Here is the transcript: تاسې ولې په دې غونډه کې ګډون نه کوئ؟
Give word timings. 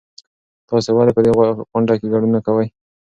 تاسې 0.69 0.89
ولې 0.93 1.11
په 1.15 1.21
دې 1.25 1.31
غونډه 1.71 1.93
کې 1.99 2.07
ګډون 2.13 2.31
نه 2.35 2.39
کوئ؟ 2.45 2.67